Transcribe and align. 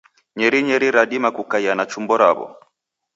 Nyerinyeri 0.37 0.87
radima 0.95 1.29
kukaia 1.35 1.73
na 1.75 1.85
chumbo 1.91 2.13
rawo. 2.21 2.47